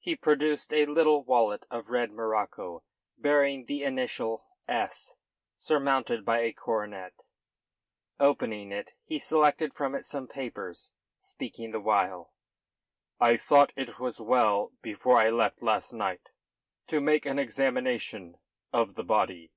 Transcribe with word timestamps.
He 0.00 0.16
produced 0.16 0.74
a 0.74 0.86
little 0.86 1.22
wallet 1.22 1.66
of 1.70 1.88
red 1.88 2.10
morocco 2.10 2.82
bearing 3.16 3.66
the 3.66 3.84
initial 3.84 4.44
"S" 4.66 5.14
surmounted 5.56 6.24
by 6.24 6.40
a 6.40 6.52
coronet. 6.52 7.12
Opening 8.18 8.72
it, 8.72 8.94
he 9.04 9.20
selected 9.20 9.72
from 9.72 9.94
it 9.94 10.04
some 10.04 10.26
papers, 10.26 10.94
speaking 11.20 11.70
the 11.70 11.78
while. 11.78 12.32
"I 13.20 13.36
thought 13.36 13.72
it 13.76 14.00
as 14.04 14.20
well 14.20 14.72
before 14.82 15.16
I 15.18 15.30
left 15.30 15.62
last 15.62 15.92
night 15.92 16.30
to 16.88 17.00
make 17.00 17.24
an 17.24 17.38
examination 17.38 18.38
of 18.72 18.96
the 18.96 19.04
body. 19.04 19.52